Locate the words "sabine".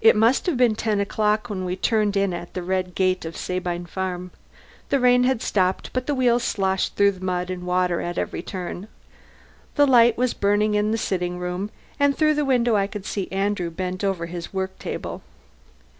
3.36-3.86